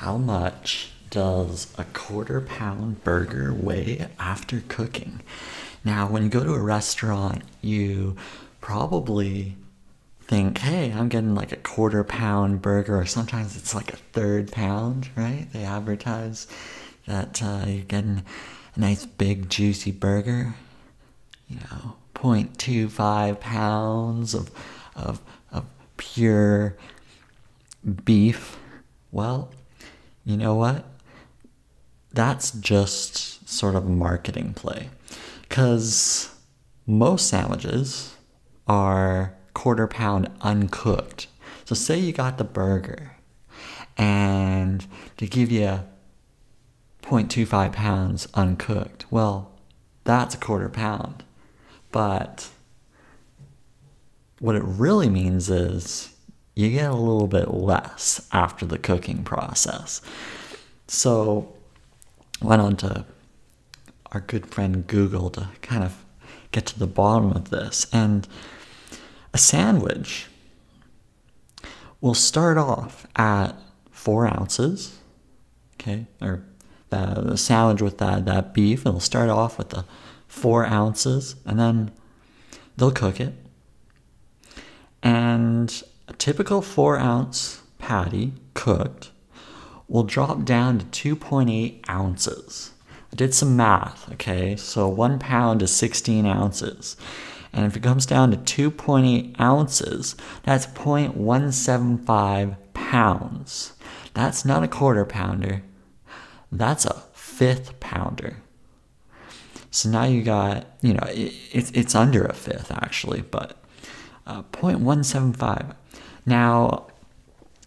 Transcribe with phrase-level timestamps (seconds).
[0.00, 5.20] How much does a quarter pound burger weigh after cooking?
[5.84, 8.16] Now, when you go to a restaurant, you
[8.62, 9.56] probably
[10.22, 14.50] think, hey, I'm getting like a quarter pound burger, or sometimes it's like a third
[14.50, 15.46] pound, right?
[15.52, 16.46] They advertise
[17.06, 18.22] that uh, you're getting
[18.74, 20.54] a nice big juicy burger,
[21.46, 24.50] you know, 0.25 pounds of,
[24.96, 25.20] of,
[25.52, 25.66] of
[25.98, 26.78] pure
[28.06, 28.56] beef.
[29.12, 29.50] Well,
[30.24, 30.84] you know what?
[32.12, 34.90] That's just sort of a marketing play.
[35.42, 36.34] Because
[36.86, 38.16] most sandwiches
[38.66, 41.26] are quarter pound uncooked.
[41.64, 43.16] So, say you got the burger,
[43.96, 44.84] and
[45.18, 45.80] to give you
[47.02, 49.52] 0.25 pounds uncooked, well,
[50.04, 51.22] that's a quarter pound.
[51.92, 52.48] But
[54.38, 56.14] what it really means is
[56.54, 60.00] you get a little bit less after the cooking process.
[60.86, 61.52] So,
[62.42, 63.04] went on to
[64.12, 66.04] our good friend Google to kind of
[66.52, 67.86] get to the bottom of this.
[67.92, 68.26] And
[69.32, 70.26] a sandwich
[72.00, 73.52] will start off at
[73.90, 74.98] four ounces,
[75.74, 76.42] okay, or
[76.88, 79.84] the, sandwich with that, that beef, it'll start off with the
[80.26, 81.90] four ounces, and then
[82.76, 83.34] they'll cook it.
[85.02, 89.10] And a typical four ounce patty cooked
[89.88, 92.72] will drop down to 2.8 ounces.
[93.12, 94.56] I did some math, okay?
[94.56, 96.96] So one pound is 16 ounces.
[97.52, 98.36] And if it comes down to
[98.70, 103.72] 2.8 ounces, that's 0.175 pounds.
[104.14, 105.62] That's not a quarter pounder,
[106.50, 108.38] that's a fifth pounder.
[109.70, 113.56] So now you got, you know, it, it's, it's under a fifth actually, but
[114.26, 115.76] uh, 0.175.
[116.30, 116.86] Now,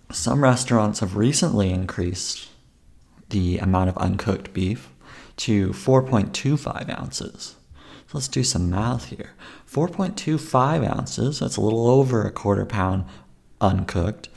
[0.10, 2.48] some restaurants have recently increased
[3.30, 4.90] the amount of uncooked beef
[5.36, 7.56] to 4.25 ounces.
[8.08, 9.32] So let's do some math here.
[9.70, 13.04] 4.25 ounces, that's a little over a quarter pound
[13.60, 14.30] uncooked,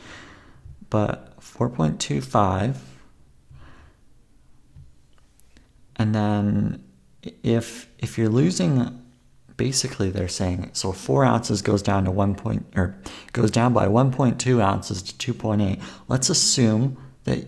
[0.91, 2.79] but 4.25.
[5.95, 6.83] And then
[7.23, 9.06] if if you're losing
[9.57, 12.95] basically they're saying so four ounces goes down to one point or
[13.33, 17.47] goes down by 1.2 ounces to 2.8 let's assume that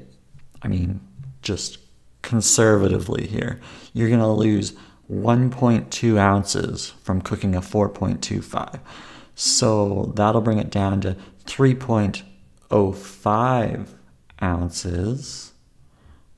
[0.63, 1.01] i mean
[1.43, 1.77] just
[2.23, 3.61] conservatively here
[3.93, 4.73] you're going to lose
[5.11, 8.81] 1.2 ounces from cooking a 4.25
[9.35, 13.89] so that'll bring it down to 3.05
[14.43, 15.53] ounces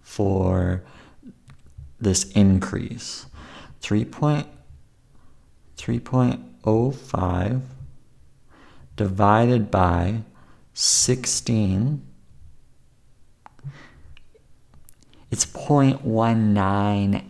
[0.01, 0.83] for
[2.01, 3.27] this increase
[5.81, 7.63] 3.05
[8.97, 10.23] divided by
[10.75, 12.07] 16
[15.31, 17.25] it's 0.19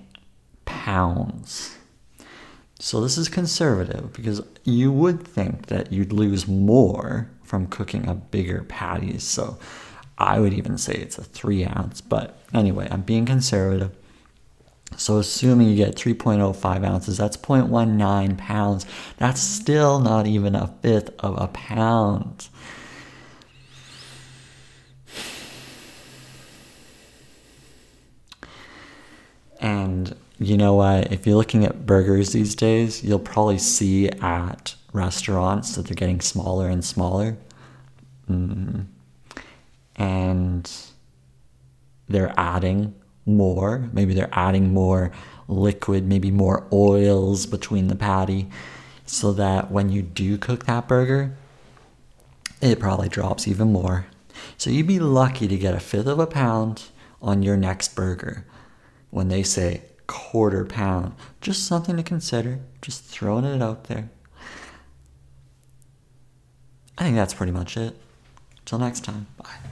[0.64, 1.76] pounds.
[2.78, 8.14] So this is conservative because you would think that you'd lose more from cooking a
[8.14, 9.18] bigger patty.
[9.18, 9.58] So
[10.20, 13.90] i would even say it's a three ounce but anyway i'm being conservative
[14.96, 18.86] so assuming you get 3.05 ounces, that's 0.19 pounds.
[19.16, 22.48] That's still not even a fifth of a pound.
[29.60, 31.12] And you know what?
[31.12, 36.20] If you're looking at burgers these days, you'll probably see at restaurants that they're getting
[36.20, 37.36] smaller and smaller.
[38.28, 38.86] Mm.
[39.96, 40.72] And
[42.08, 42.94] they're adding
[43.26, 43.88] more.
[43.92, 45.12] Maybe they're adding more
[45.48, 48.48] liquid, maybe more oils between the patty,
[49.06, 51.36] so that when you do cook that burger,
[52.60, 54.06] it probably drops even more.
[54.56, 56.84] So you'd be lucky to get a fifth of a pound
[57.20, 58.46] on your next burger
[59.10, 61.14] when they say quarter pound.
[61.40, 64.10] Just something to consider, just throwing it out there.
[66.98, 67.96] I think that's pretty much it.
[68.66, 69.70] Till next time, bye.